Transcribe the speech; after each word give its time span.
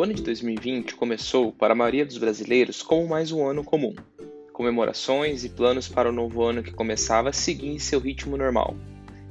O 0.00 0.02
ano 0.02 0.14
de 0.14 0.22
2020 0.22 0.94
começou, 0.94 1.52
para 1.52 1.74
a 1.74 1.76
maioria 1.76 2.06
dos 2.06 2.16
brasileiros, 2.16 2.80
como 2.80 3.06
mais 3.06 3.32
um 3.32 3.46
ano 3.46 3.62
comum. 3.62 3.94
Comemorações 4.50 5.44
e 5.44 5.50
planos 5.50 5.88
para 5.88 6.08
o 6.08 6.12
novo 6.12 6.42
ano 6.42 6.62
que 6.62 6.72
começava 6.72 7.34
seguiam 7.34 7.78
seu 7.78 8.00
ritmo 8.00 8.34
normal. 8.34 8.74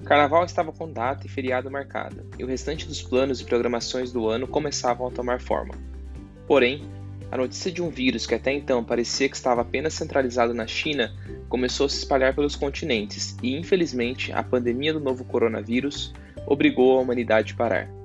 Carnaval 0.06 0.46
estava 0.46 0.72
com 0.72 0.88
data 0.88 1.26
e 1.26 1.28
feriado 1.28 1.72
marcada, 1.72 2.24
e 2.38 2.44
o 2.44 2.48
restante 2.48 2.86
dos 2.86 3.02
planos 3.02 3.42
e 3.42 3.46
programações 3.46 4.12
do 4.12 4.28
ano 4.28 4.48
começavam 4.48 5.08
a 5.08 5.12
tomar 5.12 5.42
forma. 5.42 5.74
Porém, 6.46 6.84
a 7.32 7.38
notícia 7.38 7.72
de 7.72 7.82
um 7.82 7.90
vírus 7.90 8.28
que 8.28 8.36
até 8.36 8.54
então 8.54 8.84
parecia 8.84 9.28
que 9.28 9.36
estava 9.36 9.62
apenas 9.62 9.96
centralizado 9.96 10.54
na 10.54 10.68
China 10.68 11.12
começou 11.50 11.88
a 11.88 11.90
se 11.90 11.98
espalhar 11.98 12.36
pelos 12.36 12.56
continentes 12.56 13.36
e, 13.42 13.58
infelizmente, 13.58 14.32
a 14.32 14.44
pandemia 14.44 14.94
do 14.94 15.00
novo 15.00 15.26
coronavírus 15.26 16.14
obrigou 16.46 17.00
a 17.00 17.02
humanidade 17.02 17.54
a 17.54 17.58
parar. 17.58 17.99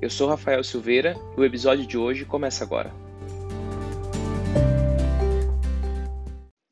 Eu 0.00 0.08
sou 0.08 0.28
Rafael 0.28 0.62
Silveira 0.62 1.16
e 1.36 1.40
o 1.40 1.44
episódio 1.44 1.84
de 1.84 1.98
hoje 1.98 2.24
começa 2.24 2.62
agora. 2.62 2.94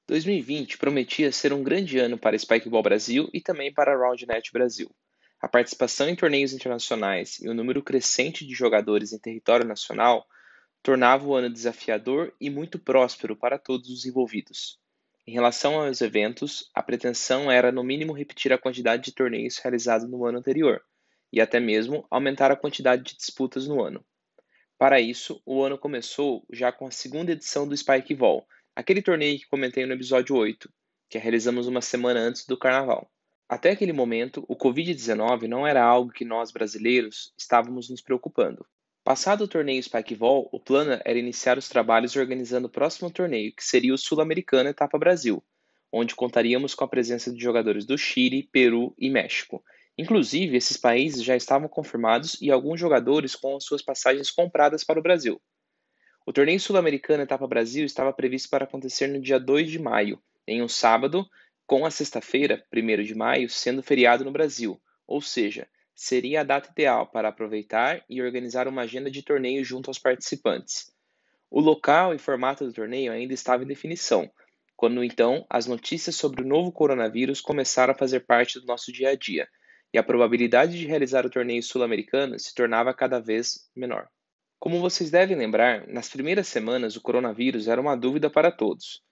2020 0.06 0.78
prometia 0.78 1.32
ser 1.32 1.52
um 1.52 1.60
grande 1.60 1.98
ano 1.98 2.16
para 2.16 2.38
Spikeball 2.38 2.84
Brasil 2.84 3.28
e 3.34 3.40
também 3.40 3.74
para 3.74 3.96
RoundNet 3.96 4.52
Brasil. 4.52 4.88
A 5.40 5.48
participação 5.48 6.08
em 6.08 6.14
torneios 6.14 6.52
internacionais 6.52 7.40
e 7.40 7.48
o 7.48 7.54
número 7.54 7.82
crescente 7.82 8.46
de 8.46 8.54
jogadores 8.54 9.12
em 9.12 9.18
território 9.18 9.66
nacional 9.66 10.24
tornava 10.80 11.26
o 11.26 11.34
ano 11.34 11.50
desafiador 11.50 12.32
e 12.40 12.48
muito 12.48 12.78
próspero 12.78 13.34
para 13.34 13.58
todos 13.58 13.90
os 13.90 14.06
envolvidos. 14.06 14.78
Em 15.26 15.32
relação 15.32 15.80
aos 15.80 16.00
eventos, 16.00 16.70
a 16.72 16.80
pretensão 16.80 17.50
era 17.50 17.72
no 17.72 17.82
mínimo 17.82 18.12
repetir 18.12 18.52
a 18.52 18.58
quantidade 18.58 19.02
de 19.02 19.12
torneios 19.12 19.58
realizados 19.58 20.08
no 20.08 20.24
ano 20.24 20.38
anterior, 20.38 20.80
e 21.32 21.40
até 21.40 21.60
mesmo 21.60 22.06
aumentar 22.10 22.50
a 22.50 22.56
quantidade 22.56 23.02
de 23.02 23.16
disputas 23.16 23.66
no 23.66 23.82
ano. 23.82 24.04
Para 24.78 25.00
isso, 25.00 25.40
o 25.46 25.62
ano 25.62 25.78
começou 25.78 26.44
já 26.52 26.70
com 26.70 26.86
a 26.86 26.90
segunda 26.90 27.32
edição 27.32 27.66
do 27.66 27.76
Spike 27.76 28.14
Vol, 28.14 28.46
aquele 28.74 29.00
torneio 29.00 29.38
que 29.38 29.48
comentei 29.48 29.86
no 29.86 29.94
episódio 29.94 30.36
8, 30.36 30.70
que 31.08 31.18
realizamos 31.18 31.66
uma 31.66 31.80
semana 31.80 32.20
antes 32.20 32.44
do 32.44 32.58
Carnaval. 32.58 33.10
Até 33.48 33.70
aquele 33.70 33.92
momento, 33.92 34.44
o 34.48 34.56
Covid-19 34.56 35.42
não 35.42 35.66
era 35.66 35.82
algo 35.82 36.12
que 36.12 36.24
nós 36.24 36.50
brasileiros 36.50 37.32
estávamos 37.38 37.88
nos 37.88 38.02
preocupando. 38.02 38.66
Passado 39.04 39.44
o 39.44 39.48
torneio 39.48 39.82
Spike 39.82 40.16
Vol, 40.16 40.48
o 40.52 40.58
plano 40.58 41.00
era 41.04 41.18
iniciar 41.18 41.56
os 41.56 41.68
trabalhos 41.68 42.16
organizando 42.16 42.66
o 42.66 42.70
próximo 42.70 43.08
torneio, 43.08 43.54
que 43.54 43.64
seria 43.64 43.94
o 43.94 43.98
Sul-Americano 43.98 44.68
Etapa 44.68 44.98
Brasil, 44.98 45.42
onde 45.92 46.16
contaríamos 46.16 46.74
com 46.74 46.84
a 46.84 46.88
presença 46.88 47.32
de 47.32 47.40
jogadores 47.40 47.86
do 47.86 47.96
Chile, 47.96 48.48
Peru 48.50 48.92
e 48.98 49.08
México, 49.08 49.62
Inclusive, 49.98 50.56
esses 50.56 50.76
países 50.76 51.22
já 51.24 51.34
estavam 51.34 51.68
confirmados 51.68 52.36
e 52.42 52.50
alguns 52.50 52.78
jogadores 52.78 53.34
com 53.34 53.58
suas 53.58 53.80
passagens 53.80 54.30
compradas 54.30 54.84
para 54.84 55.00
o 55.00 55.02
Brasil. 55.02 55.40
O 56.26 56.32
torneio 56.32 56.60
sul-americano 56.60 57.22
Etapa 57.22 57.46
Brasil 57.46 57.86
estava 57.86 58.12
previsto 58.12 58.50
para 58.50 58.64
acontecer 58.64 59.06
no 59.06 59.20
dia 59.20 59.40
2 59.40 59.70
de 59.70 59.78
maio, 59.78 60.20
em 60.46 60.62
um 60.62 60.68
sábado, 60.68 61.26
com 61.66 61.86
a 61.86 61.90
sexta-feira, 61.90 62.62
1 62.70 63.04
de 63.04 63.14
maio, 63.14 63.48
sendo 63.48 63.82
feriado 63.82 64.24
no 64.24 64.30
Brasil, 64.30 64.78
ou 65.06 65.22
seja, 65.22 65.66
seria 65.94 66.42
a 66.42 66.44
data 66.44 66.70
ideal 66.70 67.06
para 67.06 67.28
aproveitar 67.28 68.04
e 68.08 68.20
organizar 68.20 68.68
uma 68.68 68.82
agenda 68.82 69.10
de 69.10 69.22
torneio 69.22 69.64
junto 69.64 69.88
aos 69.88 69.98
participantes. 69.98 70.92
O 71.50 71.58
local 71.58 72.12
e 72.12 72.18
formato 72.18 72.66
do 72.66 72.72
torneio 72.72 73.12
ainda 73.12 73.32
estava 73.32 73.64
em 73.64 73.66
definição, 73.66 74.30
quando 74.76 75.02
então 75.02 75.46
as 75.48 75.66
notícias 75.66 76.16
sobre 76.16 76.42
o 76.42 76.46
novo 76.46 76.70
coronavírus 76.70 77.40
começaram 77.40 77.92
a 77.92 77.96
fazer 77.96 78.20
parte 78.20 78.60
do 78.60 78.66
nosso 78.66 78.92
dia 78.92 79.10
a 79.10 79.14
dia 79.14 79.48
e 79.96 79.98
a 79.98 80.02
probabilidade 80.02 80.78
de 80.78 80.86
realizar 80.86 81.24
o 81.24 81.30
torneio 81.30 81.62
sul-americano 81.62 82.38
se 82.38 82.54
tornava 82.54 82.92
cada 82.92 83.18
vez 83.18 83.66
menor. 83.74 84.06
Como 84.58 84.78
vocês 84.78 85.10
devem 85.10 85.34
lembrar, 85.34 85.88
nas 85.88 86.06
primeiras 86.06 86.48
semanas 86.48 86.96
o 86.96 87.00
coronavírus 87.00 87.66
era 87.66 87.80
uma 87.80 87.96
dúvida 87.96 88.28
para 88.28 88.52
todos. 88.52 89.02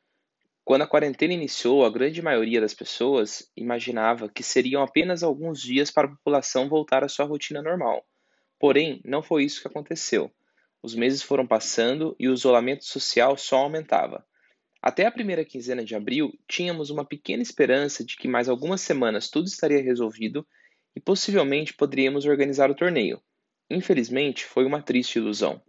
Quando 0.63 0.83
a 0.83 0.87
quarentena 0.87 1.33
iniciou, 1.33 1.87
a 1.87 1.91
grande 1.91 2.21
maioria 2.21 2.61
das 2.61 2.75
pessoas 2.75 3.51
imaginava 3.57 4.29
que 4.29 4.43
seriam 4.43 4.83
apenas 4.83 5.23
alguns 5.23 5.59
dias 5.59 5.91
para 5.91 6.07
a 6.07 6.11
população 6.11 6.69
voltar 6.69 7.03
à 7.03 7.09
sua 7.09 7.25
rotina 7.25 7.63
normal. 7.63 8.05
Porém, 8.61 9.01
não 9.07 9.23
foi 9.23 9.45
isso 9.45 9.63
que 9.63 9.69
aconteceu. 9.69 10.31
Os 10.83 10.95
meses 10.95 11.23
foram 11.23 11.47
passando 11.47 12.15
e 12.19 12.29
o 12.29 12.35
isolamento 12.35 12.85
social 12.85 13.39
só 13.39 13.57
aumentava. 13.61 14.23
Até 14.83 15.07
a 15.07 15.11
primeira 15.11 15.47
quinzena 15.47 15.83
de 15.83 15.95
abril, 15.95 16.39
tínhamos 16.47 16.91
uma 16.91 17.07
pequena 17.07 17.43
esperança 17.43 18.05
de 18.05 18.19
que 18.19 18.29
mais 18.29 18.51
algumas 18.51 18.83
semanas 18.83 19.31
tudo 19.31 19.47
estaria 19.47 19.83
resolvido 19.83 20.47
e 20.97 21.01
possivelmente 21.01 21.75
poderíamos 21.75 22.25
organizar 22.25 22.71
o 22.71 22.75
torneio. 22.75 23.21
Infelizmente, 23.71 24.45
foi 24.45 24.65
uma 24.65 24.83
triste 24.83 25.17
ilusão. 25.17 25.63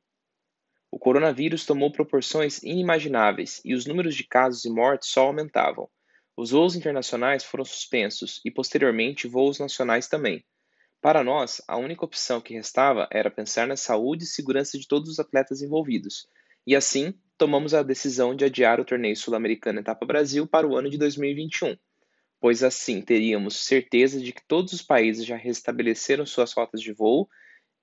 O 0.92 1.00
coronavírus 1.00 1.66
tomou 1.66 1.92
proporções 1.92 2.62
inimagináveis 2.64 3.62
e 3.66 3.74
os 3.74 3.86
números 3.86 4.16
de 4.16 4.24
casos 4.24 4.66
e 4.66 4.70
mortes 4.70 5.10
só 5.10 5.28
aumentavam. 5.28 5.90
Os 6.38 6.52
voos 6.52 6.76
internacionais 6.76 7.44
foram 7.44 7.66
suspensos 7.66 8.42
e, 8.46 8.52
posteriormente, 8.52 9.28
voos 9.28 9.60
nacionais 9.60 10.08
também. 10.08 10.46
Para 11.02 11.24
nós, 11.24 11.62
a 11.68 11.78
única 11.78 12.06
opção 12.06 12.42
que 12.42 12.54
restava 12.54 13.08
era 13.12 13.32
pensar 13.32 13.68
na 13.68 13.78
saúde 13.78 14.24
e 14.24 14.28
segurança 14.28 14.78
de 14.78 14.88
todos 14.88 15.10
os 15.10 15.20
atletas 15.20 15.62
envolvidos, 15.62 16.28
e 16.66 16.76
assim 16.76 17.14
tomamos 17.38 17.74
a 17.74 17.84
decisão 17.84 18.36
de 18.36 18.46
adiar 18.46 18.80
o 18.80 18.86
torneio 18.86 19.16
sul-americano 19.16 19.80
Etapa 19.80 20.06
Brasil 20.06 20.48
para 20.48 20.68
o 20.68 20.76
ano 20.76 20.90
de 20.90 20.98
2021 20.98 21.76
pois 22.46 22.62
assim 22.62 23.02
teríamos 23.02 23.56
certeza 23.66 24.22
de 24.22 24.32
que 24.32 24.46
todos 24.48 24.72
os 24.72 24.84
países 24.84 25.26
já 25.26 25.36
restabeleceram 25.36 26.28
suas 26.28 26.54
rotas 26.54 26.80
de 26.80 26.94
voo 26.94 27.28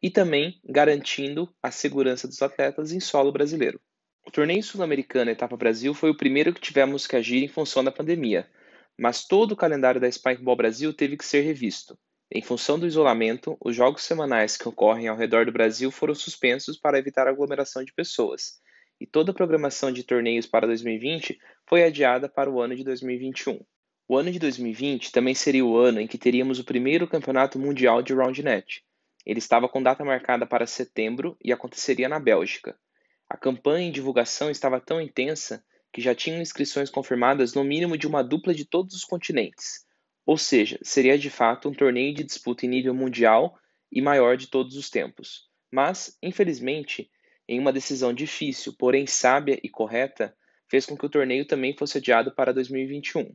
e 0.00 0.08
também 0.08 0.60
garantindo 0.64 1.52
a 1.60 1.72
segurança 1.72 2.28
dos 2.28 2.40
atletas 2.40 2.92
em 2.92 3.00
solo 3.00 3.32
brasileiro. 3.32 3.80
O 4.24 4.30
torneio 4.30 4.62
sul-americano 4.62 5.32
Etapa 5.32 5.56
Brasil 5.56 5.92
foi 5.92 6.10
o 6.10 6.16
primeiro 6.16 6.54
que 6.54 6.60
tivemos 6.60 7.08
que 7.08 7.16
agir 7.16 7.42
em 7.42 7.48
função 7.48 7.82
da 7.82 7.90
pandemia, 7.90 8.48
mas 8.96 9.26
todo 9.26 9.50
o 9.50 9.56
calendário 9.56 10.00
da 10.00 10.08
Spikeball 10.08 10.54
Brasil 10.54 10.94
teve 10.94 11.16
que 11.16 11.24
ser 11.24 11.40
revisto. 11.40 11.98
Em 12.30 12.40
função 12.40 12.78
do 12.78 12.86
isolamento, 12.86 13.58
os 13.60 13.74
jogos 13.74 14.04
semanais 14.04 14.56
que 14.56 14.68
ocorrem 14.68 15.08
ao 15.08 15.16
redor 15.16 15.44
do 15.44 15.50
Brasil 15.50 15.90
foram 15.90 16.14
suspensos 16.14 16.78
para 16.78 17.00
evitar 17.00 17.26
aglomeração 17.26 17.82
de 17.82 17.92
pessoas, 17.92 18.60
e 19.00 19.08
toda 19.08 19.32
a 19.32 19.34
programação 19.34 19.90
de 19.90 20.04
torneios 20.04 20.46
para 20.46 20.68
2020 20.68 21.36
foi 21.68 21.82
adiada 21.82 22.28
para 22.28 22.48
o 22.48 22.60
ano 22.60 22.76
de 22.76 22.84
2021. 22.84 23.58
O 24.08 24.16
ano 24.16 24.30
de 24.30 24.38
2020 24.38 25.12
também 25.12 25.34
seria 25.34 25.64
o 25.64 25.76
ano 25.76 26.00
em 26.00 26.06
que 26.06 26.18
teríamos 26.18 26.58
o 26.58 26.64
primeiro 26.64 27.06
campeonato 27.06 27.58
mundial 27.58 28.02
de 28.02 28.12
Roundnet. 28.12 28.84
Ele 29.24 29.38
estava 29.38 29.68
com 29.68 29.82
data 29.82 30.04
marcada 30.04 30.46
para 30.46 30.66
setembro 30.66 31.36
e 31.42 31.52
aconteceria 31.52 32.08
na 32.08 32.18
Bélgica. 32.18 32.76
A 33.28 33.36
campanha 33.36 33.88
e 33.88 33.92
divulgação 33.92 34.50
estava 34.50 34.80
tão 34.80 35.00
intensa 35.00 35.64
que 35.92 36.00
já 36.00 36.14
tinham 36.14 36.40
inscrições 36.40 36.90
confirmadas 36.90 37.54
no 37.54 37.62
mínimo 37.62 37.96
de 37.96 38.06
uma 38.06 38.22
dupla 38.22 38.54
de 38.54 38.64
todos 38.64 38.94
os 38.94 39.04
continentes. 39.04 39.86
Ou 40.26 40.36
seja, 40.36 40.78
seria 40.82 41.18
de 41.18 41.30
fato 41.30 41.68
um 41.68 41.74
torneio 41.74 42.14
de 42.14 42.24
disputa 42.24 42.66
em 42.66 42.68
nível 42.68 42.94
mundial 42.94 43.58
e 43.90 44.00
maior 44.00 44.36
de 44.36 44.48
todos 44.48 44.76
os 44.76 44.90
tempos. 44.90 45.48
Mas, 45.70 46.16
infelizmente, 46.22 47.10
em 47.48 47.58
uma 47.58 47.72
decisão 47.72 48.12
difícil, 48.12 48.74
porém 48.78 49.06
sábia 49.06 49.58
e 49.62 49.68
correta, 49.68 50.34
fez 50.68 50.86
com 50.86 50.96
que 50.96 51.06
o 51.06 51.10
torneio 51.10 51.46
também 51.46 51.76
fosse 51.76 51.98
adiado 51.98 52.34
para 52.34 52.52
2021. 52.52 53.34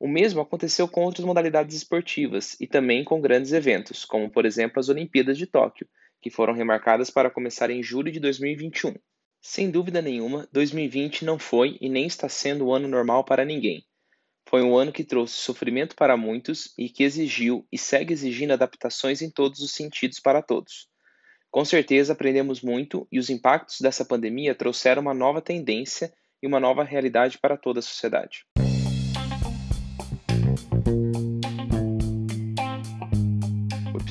O 0.00 0.08
mesmo 0.08 0.40
aconteceu 0.40 0.88
com 0.88 1.02
outras 1.04 1.24
modalidades 1.24 1.76
esportivas 1.76 2.56
e 2.60 2.66
também 2.66 3.04
com 3.04 3.20
grandes 3.20 3.52
eventos, 3.52 4.04
como 4.04 4.30
por 4.30 4.44
exemplo 4.44 4.80
as 4.80 4.88
Olimpíadas 4.88 5.38
de 5.38 5.46
Tóquio, 5.46 5.88
que 6.20 6.30
foram 6.30 6.52
remarcadas 6.52 7.10
para 7.10 7.30
começar 7.30 7.70
em 7.70 7.82
julho 7.82 8.10
de 8.10 8.18
2021. 8.20 8.94
Sem 9.40 9.70
dúvida 9.70 10.00
nenhuma, 10.00 10.48
2020 10.52 11.24
não 11.24 11.38
foi 11.38 11.76
e 11.80 11.88
nem 11.88 12.06
está 12.06 12.28
sendo 12.28 12.66
o 12.66 12.72
ano 12.72 12.88
normal 12.88 13.24
para 13.24 13.44
ninguém. 13.44 13.84
Foi 14.48 14.62
um 14.62 14.76
ano 14.76 14.92
que 14.92 15.04
trouxe 15.04 15.34
sofrimento 15.34 15.94
para 15.94 16.16
muitos 16.16 16.72
e 16.78 16.88
que 16.88 17.02
exigiu 17.02 17.66
e 17.70 17.78
segue 17.78 18.12
exigindo 18.12 18.52
adaptações 18.52 19.20
em 19.20 19.30
todos 19.30 19.60
os 19.60 19.72
sentidos 19.72 20.18
para 20.20 20.42
todos. 20.42 20.88
Com 21.50 21.64
certeza 21.64 22.14
aprendemos 22.14 22.62
muito 22.62 23.06
e 23.12 23.18
os 23.18 23.30
impactos 23.30 23.80
dessa 23.80 24.04
pandemia 24.04 24.54
trouxeram 24.54 25.02
uma 25.02 25.14
nova 25.14 25.40
tendência 25.40 26.12
e 26.42 26.46
uma 26.46 26.58
nova 26.58 26.82
realidade 26.82 27.38
para 27.38 27.56
toda 27.56 27.78
a 27.78 27.82
sociedade. 27.82 28.44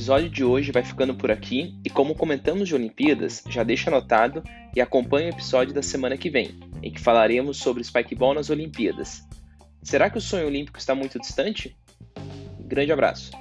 Episódio 0.04 0.30
de 0.30 0.44
hoje 0.44 0.70
vai 0.70 0.84
ficando 0.84 1.16
por 1.16 1.32
aqui 1.32 1.80
e 1.82 1.90
como 1.90 2.14
comentamos 2.14 2.68
de 2.68 2.76
Olimpíadas, 2.76 3.42
já 3.48 3.64
deixa 3.64 3.90
anotado 3.90 4.44
e 4.76 4.82
acompanhe 4.82 5.28
o 5.28 5.30
episódio 5.30 5.74
da 5.74 5.82
semana 5.82 6.18
que 6.18 6.30
vem, 6.30 6.60
em 6.82 6.92
que 6.92 7.00
falaremos 7.00 7.56
sobre 7.56 7.82
Spikeball 7.82 8.34
nas 8.34 8.50
Olimpíadas. 8.50 9.26
Será 9.82 10.10
que 10.10 10.18
o 10.18 10.22
sonho 10.22 10.48
olímpico 10.48 10.78
está 10.78 10.94
muito 10.94 11.18
distante? 11.18 11.78
grande 12.68 12.92
abraço. 12.92 13.32